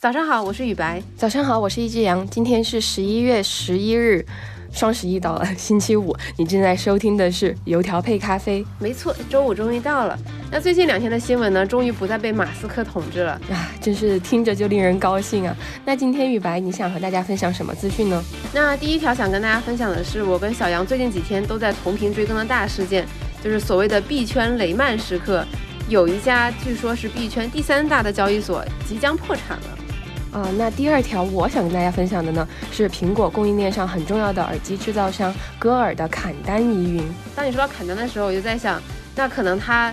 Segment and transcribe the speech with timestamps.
[0.00, 1.02] 早上好，我是雨白。
[1.16, 2.24] 早上好，我是一只羊。
[2.28, 4.24] 今天是十一月十一日，
[4.70, 6.16] 双十一到了，星期五。
[6.36, 8.64] 你正在收听的是油条配咖啡。
[8.78, 10.16] 没错，周五终于到了。
[10.52, 15.56] 那最近两天的新闻呢，终于不再被马斯克统治了啊，真是听着就令人高兴啊。
[15.84, 18.22] 那今天雨白，你想和大家分享什么资讯呢？
[18.54, 23.04] 那第一条想跟大家分享的是，我跟小杨最近几天都在同频追更的大事件，
[23.42, 25.44] 就是所谓的币圈雷曼时刻，
[25.88, 29.78] 有一家据说是币圈第三大的交易所即将破产了。
[30.32, 37.02] 啊，那第二条我想跟大家分享的呢，是苹果供应链上很重要的耳机制造商歌尔的砍单疑云。
[37.34, 38.80] 当你说到砍单的时候，我就在想，
[39.16, 39.92] 那可能它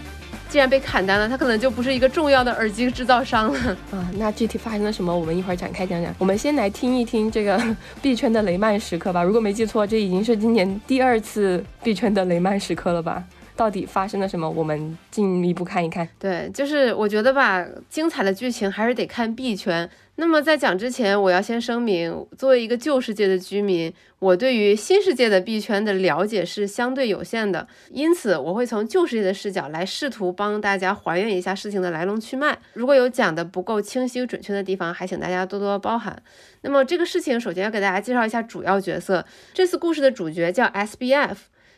[0.49, 4.09] 既然被砍单了，它可能就不是一个重要的耳机制造商了 啊。
[4.17, 6.13] 那具体发生了什么，我们一会儿展开讲讲。
[6.17, 7.61] 我们先来听一听这个
[8.01, 9.23] 币圈的雷曼时刻吧。
[9.23, 13.23] 如果没记错，这已经是今年第二次币圈的雷曼时刻了吧？
[13.55, 14.49] 到底发生了什么？
[14.49, 16.07] 我们进一步看一看。
[16.19, 19.89] 对，就是我觉得吧，精彩的剧情还是得看币圈。
[20.17, 32.57] 那么在讲之前，我要先声明，作为一个旧世界的居民，我对于新世界的币圈的了解是相对有限的，因此我会从旧世界的视角来试图帮大家还原一下事情的来龙去脉。
[32.73, 36.23] 如果有讲的不够清晰准确的地方，还请大家多多包涵。
[36.61, 39.25] 那么这个事情，首先要给大家介绍一下主要角色。
[39.53, 41.35] 这次故事的主角叫 SBF。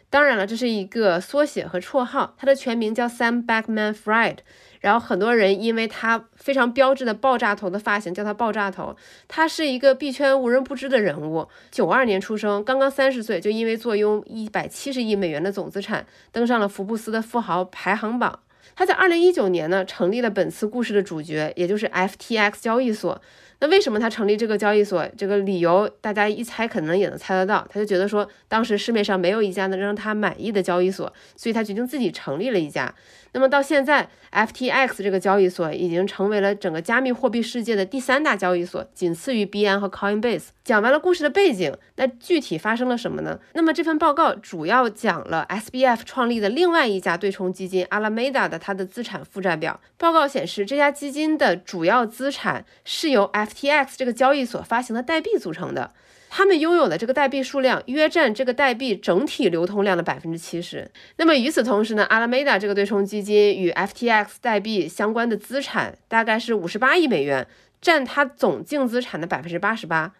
[0.10, 4.38] 当然了，这是一个缩写和绰号，他的全名叫 Sam Bankman-Fried。
[4.80, 8.96] 然后很多人因为他非常标志的爆炸头的发型叫他爆炸头。
[9.28, 11.48] 他是一个币圈无人不知的人物。
[11.72, 18.40] 九二年出生，刚刚三十岁就因为坐拥一百七十亿美元的总资产，登上了福布斯的富豪排行榜。
[18.76, 23.20] 他在二零一九年呢，成立了本次故事的主角，也就是 FTX 交易所。
[23.60, 25.08] 那为什么他成立这个交易所？
[25.18, 27.68] 这个理由大家一猜可能也能猜得到。
[27.70, 32.94] 他就觉得说，当时市面上没有一家能让他满意的交易所，所以他决定自己成立了一家。
[33.34, 40.48] 那么到现在，FTX 这个交易所已经成为了整个加密货币世界的第三大交易所，仅次于币安和 Coinbase。
[40.64, 43.40] 讲完了故事的背景，那具体发生了什么呢？
[43.54, 49.80] 那么这份报告主要讲了 SBF 创立的另外一家对冲基金 Alameda 的它的资产负债表。
[49.98, 55.94] 报告显示，这家基金的主要资产是由 F FTX 这个交易所发行的代币组成的。
[56.30, 60.92] 他们拥有的这个代币数量约占这个代币整体流通量的百分之七十。
[61.16, 67.48] 那么与此同时呢阿拉梅达这个对冲基金与 FTX 代币相关的资产大概是五十八亿美元，
[67.82, 70.14] 占它总净资产的百分之八十八。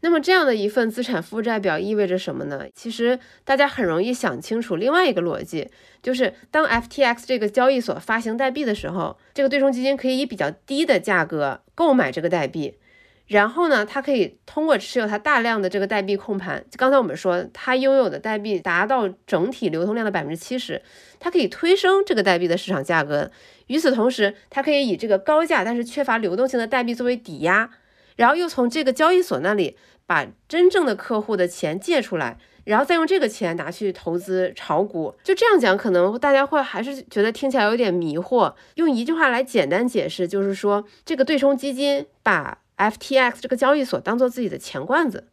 [0.00, 2.64] 那么这样的一份资产负债表意味着什么呢？
[2.74, 5.68] 其实大家很容易想清楚另外一个逻辑，
[6.02, 12.78] 就是当 FTX 这个交易所发行代币的时候，这个对冲基金可以以比较低的价格购买这个代币。
[13.26, 16.64] 然后呢，它可以通过持有它大量的这个代币控盘。
[16.76, 20.80] 刚才我们说，它拥有的代币达到整体流通量的百分之七十，
[21.18, 23.32] 它可以推升这个代币的市场价格。
[23.66, 27.68] 与此同时，它可以以这个高价但是缺乏流动性的代币作为抵押，
[28.16, 35.14] 然后又从这个交易所那里把真正的客户的钱借出来，然后再用这个钱拿去投资炒股。
[35.22, 38.54] 就这样讲，可能大家会还是觉得听起来有点迷惑。
[38.74, 45.28] 用一句话来简单解释，就是说这个对冲基金把 FTX 这个交易所当做自己的钱罐子，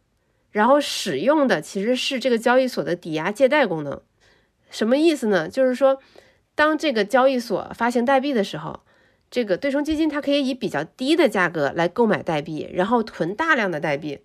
[0.51, 4.01] 然后使用的其实是这个交易所的抵押借贷功能。
[4.69, 5.47] 什么意思呢？
[5.47, 5.99] 就是说，
[6.55, 8.79] 当这个交易所发行代币的时候，
[9.33, 14.19] 这个对冲基金它可以以比较低的价格来购买代币，然后囤大量的代币。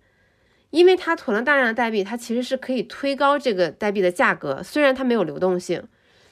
[0.69, 4.61] 因为它囤了大量的代币，它其实是可以推高这个代币的价格。
[4.61, 5.81] 虽然它没有流动性，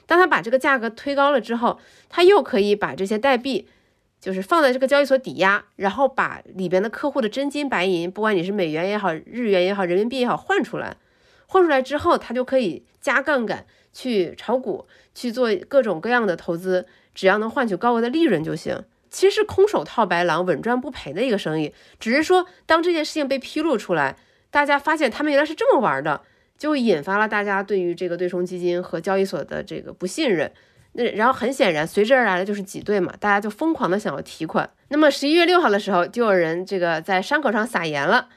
[0.06, 3.68] 当它把这个价格推高了之后，它又可以把这些代币。
[4.20, 10.96] 就是放在这个交易所抵押，然后把里边的客户的真金白银，不管你是美元也好、日元也好、人民币也好，换出来。
[11.46, 16.86] 换出来之后，他就可以加杠杆去炒股，去做各种各样的投资，
[17.18, 18.84] 只要能换取高额的利润就行。
[19.10, 21.74] 其实是空手套白狼、稳赚不赔的一个生意。
[21.98, 24.14] 只是说，当这件事情被披露出来，
[24.52, 26.20] 大家发现他们原来是这么玩的，
[26.56, 30.52] 就引发了大家对于这个对冲基金和交易所的这个不信任。
[30.92, 34.70] 那然后很显然，随之而来的就是挤兑嘛，大家就疯狂的想要提款。
[34.90, 38.28] 那么十一月六号的时候，就有人这个在伤口上撒盐了。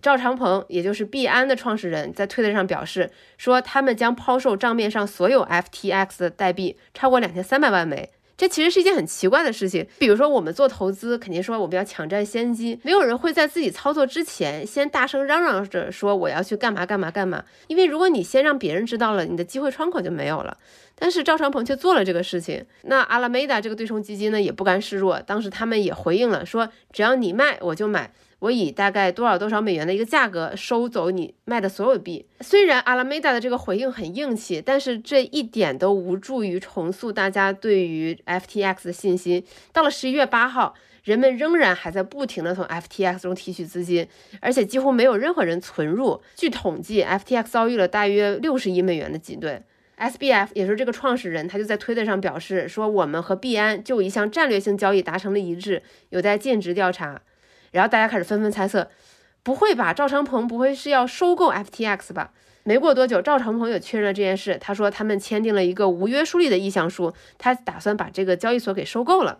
[0.00, 8.10] 赵长鹏，也就是币安的创始人，在推特上表示说，他们将抛售账面上所有 FTX 的代币，超过两千三百万枚。
[8.38, 9.84] 这其实是一件很奇怪的事情。
[9.98, 17.44] 比如说，我们做投资，肯定说我们要抢占先机，没有人会在自己操作之前先大声嚷嚷着说我要去干嘛干嘛干嘛。
[17.66, 20.56] 因为如果你先让别人知道了，你的机会窗口就没有了。
[20.94, 22.64] 但是赵长鹏却做了这个事情。
[22.82, 28.12] 那阿拉梅达这个对冲基金呢，也不甘示弱，当时他们也回应了，说只要你卖，我就买。
[28.40, 32.24] 我以大概多少多少美元的一个价格收走你卖的所有币。
[32.40, 39.44] 虽然阿拉梅达的这个回应很硬气，但是这一点都无助于重塑大家对于 FTX 的信心。
[39.72, 44.06] 到了十一月八号，人们仍然还在不停的从 FTX 中提取资金，
[44.40, 46.22] 而且几乎没有任何人存入。
[46.36, 49.62] 据统计，FTX 遭遇了大约六十亿美元的挤兑。
[49.98, 57.20] SBF 也是这个创始人，他就在推特上表示说：“我们和币安就一项战略性交易达成了一致，有待尽职调查。”
[57.70, 58.90] 然后大家开始纷纷猜测
[59.42, 59.92] ：“不会吧？
[59.92, 62.32] 赵长鹏不会是要收购 FTX 吧？”
[62.64, 64.58] 没过多久，赵长鹏也确认了这件事。
[64.60, 69.38] 他说他们签订了一个无约束力的意向书，他打算把这个交易所给收购了。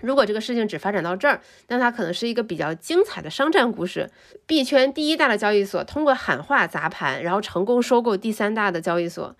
[0.00, 4.10] 如果这个事情只发展到这儿，那它可能是一个比较精彩的商战故事。
[4.46, 9.36] 币圈第一大的交易所通过喊话砸盘，然后成功收购第三大的交易所。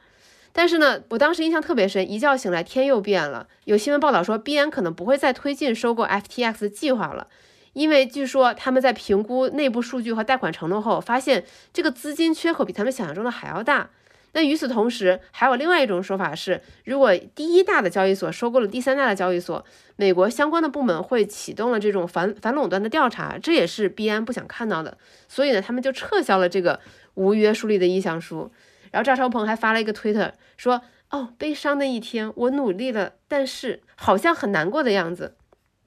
[0.53, 3.49] 但是呢，我当时印象特别深，一觉醒来天又变了。
[3.65, 7.27] 有新闻报道说，币安可能不会再推进收购 FTX 的计划了，
[7.73, 13.91] 因为据说他们在评估内部数据和贷款承诺后，发现这个资金缺口比他们想象中的还要大。
[14.33, 19.65] 那与此同时，还有另外一种说法是，如果第一大的交易所收购了第三大的交易所，
[19.97, 24.97] 美国相关的部门会启动了这种反反垄断的调查，这也是币安不想看到的。
[25.27, 26.79] 所以呢，他们就撤销了这个
[27.15, 28.53] 无约束力的意向书。
[28.93, 35.35] 然后赵超鹏还发了一个推特说：“哦，悲伤的一天，我努力了，但是好像很难过的样子。”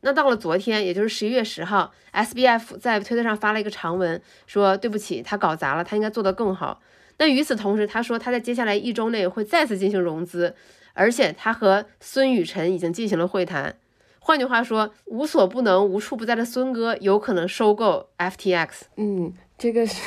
[0.05, 6.81] 那到了昨天，也就是十一月十号，SBF 在推特上发了一个长文，说：“对不起，他搞砸了，他应该做得更好。”
[7.19, 10.55] 那与此同时，他说他在接下来一周内会再次进行融资，
[10.93, 13.77] 而且他和孙雨晨已经进行了会谈。
[14.19, 18.69] 换句话说，无所不能、无处不在的孙哥有可能收购 FTX。
[18.97, 20.01] 嗯，这个是。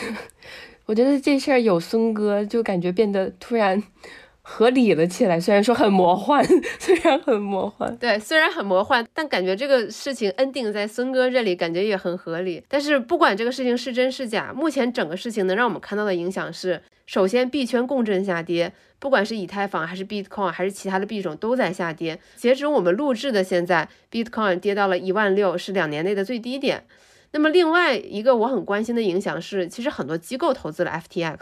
[0.87, 3.83] 我觉得这事儿有孙哥，就感觉变得突然
[4.49, 5.41] 合理了起来。
[5.41, 6.47] 虽然说很魔幻，
[6.79, 12.63] 虽然很魔幻，对，虽然很魔幻，但感觉这个事情 ending 在孙哥这里，感觉也很合理。
[12.69, 22.19] 但是不管这个事情是真是假，目前整个事情能让我们看到的影响是：首先，币圈共振下跌，不管是以太坊还是 Bitcoin 还是其他的币种都在下跌。
[22.37, 26.85] 截止我们录制的现在，Bitcoin 跌到了一万六，是两年内的最低点。
[27.37, 31.37] 那么另外一个我很关心的影响是，其实很多机构投资了 FTX，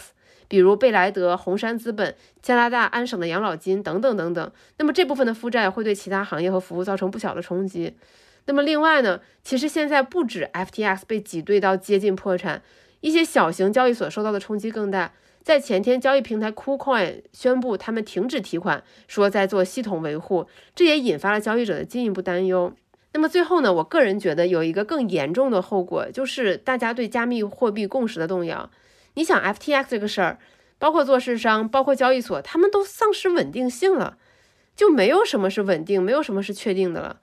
[0.49, 4.53] 比如贝莱德、红杉资本、加拿大安省的养老金等等等等。
[4.79, 7.95] 那么这部分的负债会对其他行业和服务造成不小的冲击。
[8.47, 12.61] 那么另外呢，其实现在不止 FTX 被挤兑到接近破产，
[13.01, 15.13] 一些小型交易所受到的冲击更大。
[15.45, 22.73] 在前天，交易平台 KuCoin 宣布他们停止提款，说在做系统维护，这也引发了交易者的进一步担忧。
[23.15, 28.69] 那么最后呢，我个人觉得有一个更严重的后果，就是大家对加密货币共识的动摇。
[29.15, 30.39] 你想，FTX 这个事儿，
[30.81, 34.19] 包括做市商，包括交易所，他们都丧失稳定性了，
[34.75, 37.21] 就没有什么是稳定，没有什么是确定的了。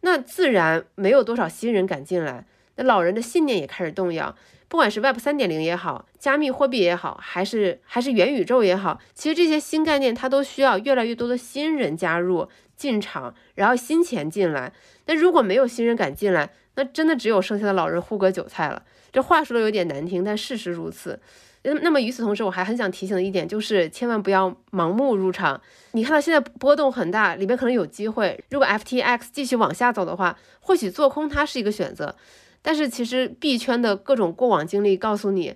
[0.00, 2.46] 那自然没有多少新人敢进来，
[2.76, 4.34] 那老人的信念也开始动摇。
[4.68, 14.72] 不管是 Web 三点零也好，加密货币也好，还是还是元宇宙也好，其实这些新概念它都需要越来越多的新人加入进场，然后新钱进来。
[15.06, 18.82] 那如果没有新人敢进来，那真的只有剩下的老人护割韭菜了。
[19.12, 21.20] 这话说的有点难听，但事实如此。
[21.62, 25.58] 那那么与此同时，我还很想提醒的一点就是，千万不要盲目入场。
[25.92, 28.42] 你看到现在波动很大，里面可能有机会。
[28.50, 32.14] 如果 FTX 继续往下走的话，或许做空它是一个选择。
[32.60, 35.54] 但是其实币圈的各种过往经历告诉你，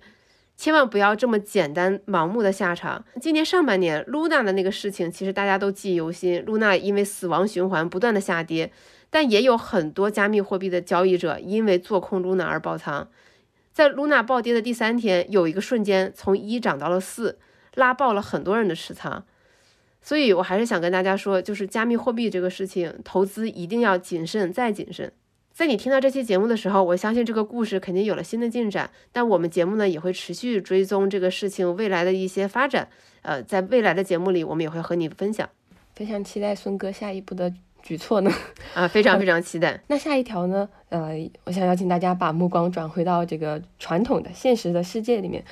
[0.56, 3.05] 千万不要这么简单盲目的下场。
[3.21, 6.43] 今年上半年，Luna 的那个事情，其实大家都记忆犹新。
[6.47, 8.71] Luna 因为死亡循环不断的下跌。
[9.11, 13.09] 但也有很多加密货币的交易者因为做空 Luna 而爆仓，
[13.73, 17.38] 在 Luna 暴跌的第三天，有一个瞬间从一涨到了四，
[17.75, 19.25] 拉爆了很多人的持仓。
[20.00, 25.12] 所以我还是想跟大家说，就是加密货币这个事情，投资一定要谨慎再谨慎。
[25.53, 28.91] 在你听到这期节目的时候，我相信这个故事肯定有了新的进展。
[29.11, 32.88] 但我们节目呢也会持续追踪这个事情未来的一些发展。
[33.23, 35.49] 呃，在未来的节目里，我们也会和你分享。
[35.95, 37.53] 非常期待孙哥下一步的。
[37.88, 38.30] 举措呢？
[38.75, 39.80] 啊，非常非常期待。
[39.87, 40.68] 那下一条呢？
[40.90, 45.42] 呃，我想邀请大家把目光转回到这个传统的现实的世界里面。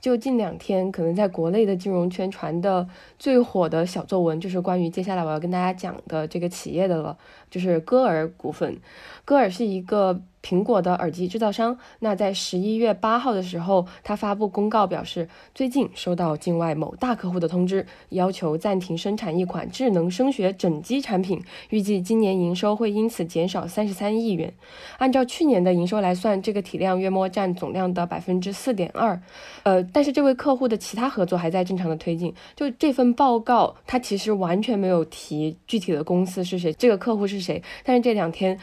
[0.00, 2.84] 就近两天，可能在国内的金融圈传的
[3.16, 7.16] 最火的小作文，就是关于接下来我要跟大家讲的这个企业的了，
[7.48, 8.76] 就是歌尔股份。
[9.24, 10.20] 歌尔是一个。
[10.44, 24.52] 苹果的耳机制造商，那在十一月八号的时候，他发布公告表示，最近收到境外某大客户的通知，要求暂停生产一款智能声学整机产品，预计今年营收会因此减少三十三亿元。
[24.98, 29.18] 按照去年的营收来算，这个体量约莫占总量的百分之四点二。
[29.62, 32.34] 呃，但是这位客户的其他合作还在正常的推进。
[32.54, 37.62] 就这份报告，他其实完全没有提具体的公司是谁，这个客户是谁。
[37.82, 38.60] 但是这两天。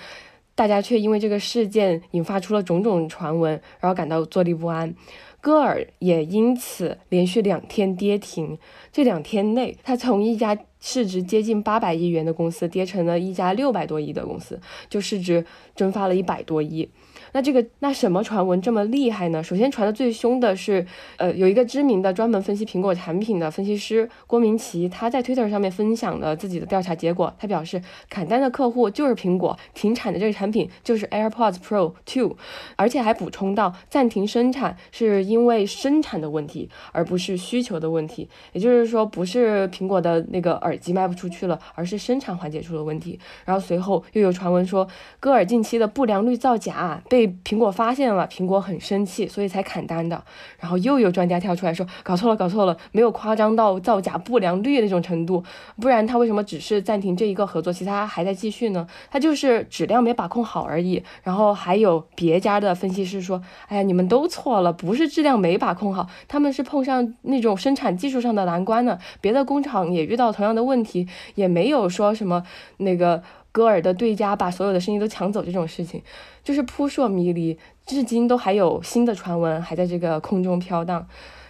[0.61, 4.93] 大家却因为这个事件引发出了种种传闻，然后感到坐立不安。
[5.39, 8.59] 歌尔也因此连续两天跌停。
[8.91, 15.43] 这两天内，他从一家市值接近八百亿元的公司跌成了一家六百多亿的公司，就市值
[15.75, 16.87] 蒸发了一百多亿。
[17.33, 19.41] 那这个那什么传闻这么厉害呢？
[19.41, 20.85] 首先传的最凶的是，
[21.17, 27.33] 呃，有一个知名的专门分析苹果产品的分析师郭明奇，他在 Twitter 上面分享了自己的调查结果。
[27.39, 32.35] 他表示，砍单的客户就是苹果，停产的这个产品就是 AirPods Pro 2，
[32.75, 38.27] 而且还补充到，暂停生产是因为生产的问题，而不是需求的问题。
[38.51, 43.17] 也就是说，不是苹果的那个耳机卖不出去了，而是生产环节出了问题。
[43.45, 44.85] 然后随后又有传闻说，
[45.21, 47.20] 歌尔近期的不良率造假被。
[47.21, 50.23] 被苹果发现了，苹果很生气，所以才砍单的。
[50.59, 55.43] 然后又有专家跳出来说，搞错了，搞错了，没有夸张到造假不良率那种程度，
[55.79, 58.87] 不然他为什么只是暂停这一个合作，其他还在继续呢？
[59.11, 61.03] 他就是质量没把控好而已。
[61.21, 68.97] 然后还有别家的分析师说，哎呀，你们都错了，不是质量没把控好，他们是碰上那种生产技术上的难关呢。
[69.21, 72.43] 别的工厂也遇到同样的问题，也没有说什么
[72.77, 73.21] 那个。
[73.51, 76.01] 戈尔的对家把所有的生意都抢走，这种事情
[76.43, 81.07] 就是扑朔迷离，至今都还有新的传闻还在这个空中飘荡。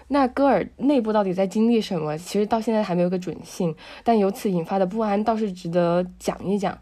[0.07, 2.17] 那戈尔内部到底在经历什么？
[2.17, 6.77] 其实到现在还没有个准信，但由此引发的不安倒是值得讲一讲。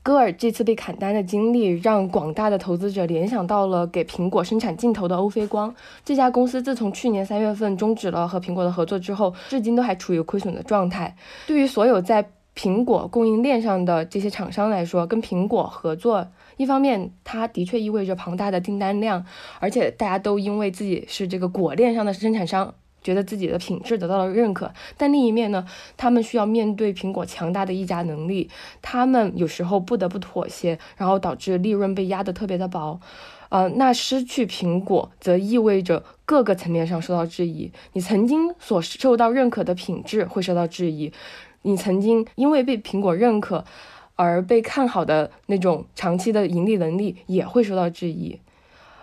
[0.00, 11.14] 戈尔这次被砍单的经历，让广大的投资者联想到了给苹果生产镜头的欧菲光这家公司，自从去年三月份终止了和苹果的合作之后，至今都还处于亏损的状态。
[11.46, 19.24] 对于所有在苹果供应链上的这些厂商来说，跟苹果合作，一方面它的确意味着庞大的订单量，
[19.60, 24.72] 而且大家都因为自己是这个果链上的生产商，觉得自己的品质得到了认可。
[24.96, 25.64] 但另一面呢，
[25.96, 28.50] 他们需要面对苹果强大的议价能力，
[28.82, 32.98] 他们有时候不得不妥协，然后导致利润被压得特别的薄。
[33.50, 41.12] 呃，那失去苹果，则意味着各个层面上受到质疑，你曾经所受到认可的品质会受到质疑。
[41.62, 43.64] 你曾经因为被苹果认可
[44.16, 48.38] 而被看好的那种长期的盈利能力也会受到质疑，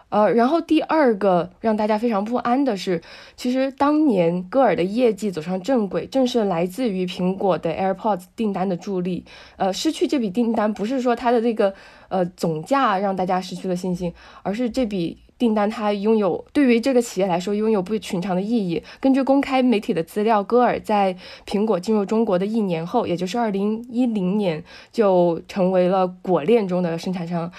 [0.09, 3.01] 呃，然后第二个让大家非常不安的是，
[3.35, 9.25] 其实当年歌尔的业绩走上正轨，正是来自于苹果的 AirPods 订单的助力。
[9.57, 11.74] 呃，失去这笔订单不是说它的这个
[12.09, 15.19] 呃总价让大家失去了信心，而是这笔。
[15.37, 18.81] 订单它拥有对于这个企业来说拥有不寻常的意义。
[18.99, 21.15] 根据公开媒体的资料，歌尔在
[21.45, 27.51] 苹果进入中国的一年后，也就是二零一零年，就成为了果链中的生产商。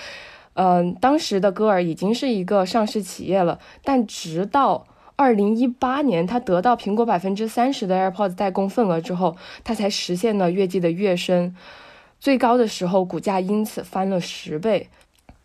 [0.54, 11.54] 嗯，当时的歌尔已经是一个上市企业了，但直到二零一八年，他得到苹果百分之三十的 AirPods 代工份额之后，他才实现了月季的跃升，
[12.18, 14.88] 最高的时候股价因此翻了十倍。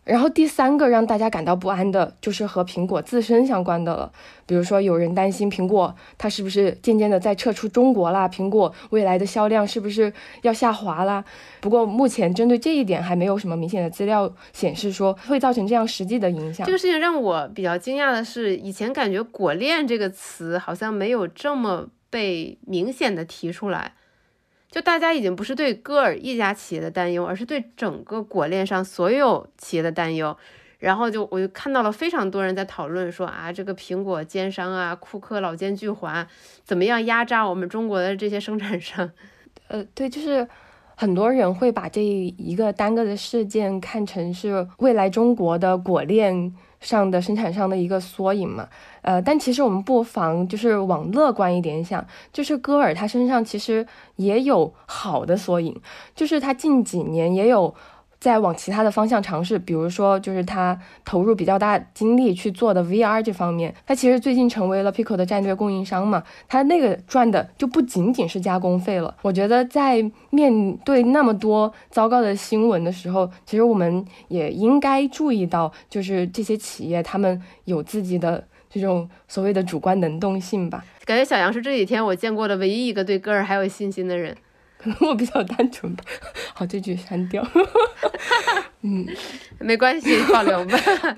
[0.04, 4.10] 然后第三个让大家感到不安的就是和苹果自身相关的了，
[4.46, 11.24] 比如说有人担心苹果它是不是渐渐的在撤出中国啦，苹果未来的销量是不是要下滑啦？
[11.60, 16.66] 不过目前针对这一点还没有什么明显的资料显示说会造成这样实际的影响。
[16.66, 23.92] 这个事情让我比较惊讶的是，以前感觉“果链”这个词好像没有这么被明显的提出来。
[24.72, 30.34] 就大家已经不是对歌尔一家企业的担忧，而是对整个果链上所有企业的担忧。
[30.78, 36.26] 然后就我就看到了非常多人在讨论说啊，这个苹果奸商啊，库克老奸巨猾，
[36.64, 39.10] 怎么样压榨我们中国的这些生产商？
[39.68, 40.48] 呃，对，就是
[40.96, 46.54] 很多人会把这一个单个的事件看成是未来中国的果链。
[46.82, 48.68] 上的生产商的一个缩影嘛，
[49.00, 53.86] 呃，但其实我们不妨就是往乐观一点想，就是戈尔他身上其实
[54.16, 55.74] 也有好的缩影，
[56.14, 57.74] 就是他近几年也有。
[58.22, 69.12] 在往其他的方向尝试，比如说，就是他投入比较大精力去做的 VR 这方面，他其实最近成为了 Pico 的战略供应商嘛，他那个赚的就不仅仅是加工费了。
[69.22, 80.84] 我觉得在面对那么多糟糕的新闻的时候，其实我们也应该注意到，就是这些企业他们有自己的这种所谓的主观能动性吧。
[81.04, 84.36] 感觉小杨是这几天我见过的唯一一个对歌尔还有信心的人。
[84.82, 86.02] 可 能我比较单纯吧，
[86.54, 87.46] 好，这句删掉。
[88.82, 89.06] 嗯，
[89.60, 90.76] 没关系，保留吧。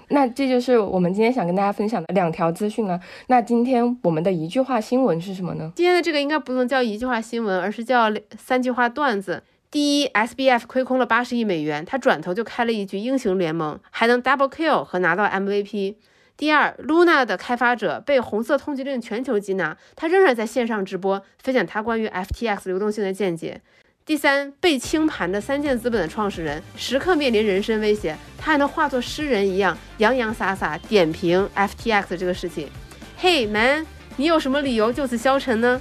[0.08, 3.00] 那这就是我们今天想跟大家分享的两条资讯啊。
[3.28, 5.72] 那今天我们的一句话新闻是什么呢？
[5.74, 9.42] 今天的这个应该不能叫一句话新闻，而是叫三句话段子。
[9.70, 15.94] 第一，SBF 亏空了八十亿美元，他转头就开了一局英雄联盟，还能 double kill 和拿到 MVP。
[16.36, 23.60] 第二，Luna 的开发者被红色通缉令全球缉拿，他仍然在线上直播分享他关于 FTX 流动性的见解。
[24.04, 32.68] 第三，被清盘的三箭资本的创始人时刻面临人身威胁，他还能化作诗人一样洋洋洒洒点评 FTX 这个事情。
[33.16, 33.86] 嘿，man，
[34.16, 35.80] 你有什么理由就此消沉呢？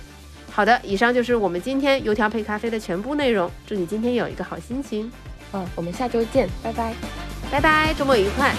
[0.52, 3.50] 好的，以上就是我们今天油条配咖啡的全部内容。
[3.66, 5.12] 祝你今天有一个好心情。
[5.52, 6.94] 嗯，我们下周见，拜拜，
[7.52, 8.54] 拜拜，周末愉快。